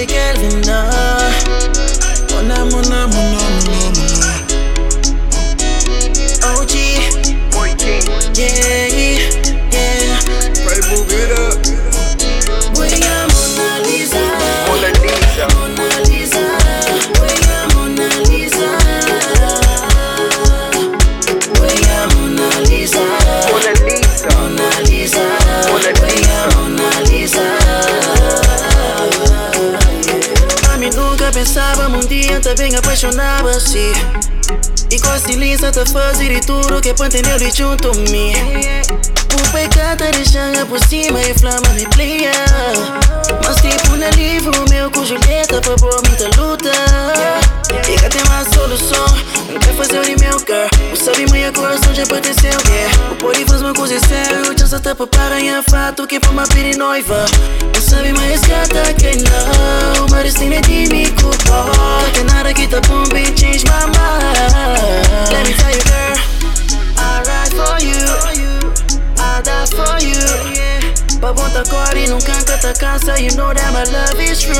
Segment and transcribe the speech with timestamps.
[0.00, 1.30] J Kelvin, ah.
[2.30, 3.59] Mona, mona, mona, mona.
[31.40, 33.92] Pensava um dia também apaixonava assim.
[34.90, 38.34] E com a silência te fazer tudo que é para entender junto a mim.
[39.32, 42.30] O pecado deixa por cima e flama me plia.
[43.42, 46.72] Mas tipo no livro meu com Julieta para pôr muita luta.
[48.00, 49.06] Cá tem uma solução,
[49.50, 50.92] não quer fazer de meu girl.
[50.92, 53.12] O sabe meu coração já pertenceu, yeah.
[53.12, 56.46] O pode fazer uma coisa séria, já se tapa para em fato que para uma
[56.48, 57.24] piri noiva.
[57.74, 59.99] Não sabe mais gata que não,
[63.94, 65.30] mind.
[65.30, 66.16] Let me tell you, girl,
[66.98, 68.02] I ride for you,
[69.18, 70.20] I die for you.
[71.20, 74.54] Pra bonta cor e nunca tá cansa, you know that my love is true.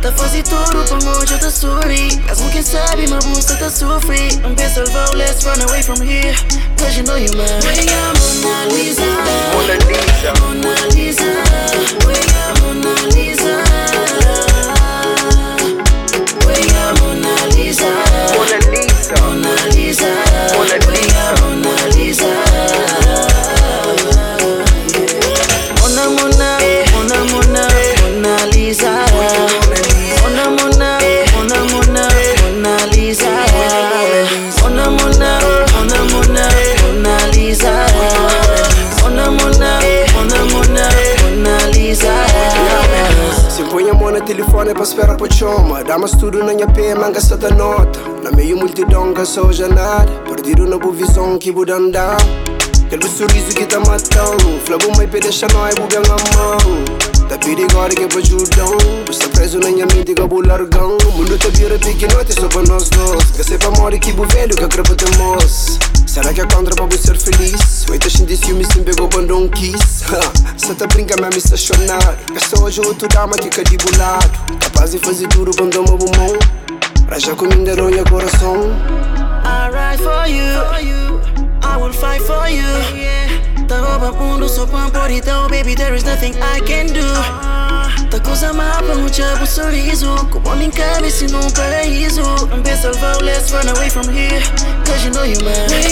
[0.00, 2.16] Tá fazendo tudo pra onde eu tá sorri.
[2.26, 4.40] Mesmo quem sabe, uma busca tá sofre.
[4.44, 6.34] Um beijo salvou, let's run away from here.
[6.78, 8.09] Cause you know you mine.
[43.70, 46.92] Põe a mão no telefone pra esperar por chama Dá mas tudo na minha pé,
[46.92, 51.64] manga só nota Na meio multidão, só já nada Perdido na boa visão que vou
[51.70, 52.16] andar
[52.84, 57.38] Aquele sorriso que tá matando Flabo mãe pede deixa nós, vou ganhar a mão Tá
[57.38, 61.38] perigoso que é pra ajudar Você preso na minha mente que eu vou largão Mundo
[61.38, 64.64] tá vira pequenote só pra nós dois Que sei pra morrer que vou velho que
[64.64, 65.78] acaba de moço
[66.10, 67.86] Será que é contra pra ser feliz?
[67.86, 69.46] Muita gente ciúme sim pegou quando não
[70.70, 74.30] Você tá brinca mesmo e estacionado Que só hoje outro dama que fica de bolado
[74.60, 76.06] Capaz de fazer tudo quando eu movo
[77.06, 78.70] Pra já comida no meu coração
[79.42, 81.20] I ride for you.
[81.60, 83.66] I will fight for you.
[83.66, 87.02] Tá rouba mundo pra por então, baby, there is nothing I can do.
[88.08, 90.14] Tá coisa má pra um sorriso.
[90.30, 92.22] Como me cabeça num paraíso.
[92.52, 94.40] Um beijo salvou, let's run away from here.
[94.86, 95.89] Cause you know you mine.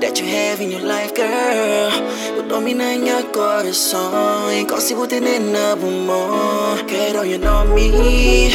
[0.00, 2.36] That you have in your life, girl.
[2.36, 6.76] Eu domina minha coração e consigo ter na pulmão.
[6.86, 8.50] Quero you know me,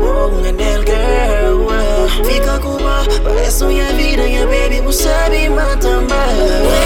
[0.00, 1.62] oh, um anel, girl.
[2.24, 2.78] Fica com
[3.22, 6.81] parece minha vida, minha baby, você sabe matar mais.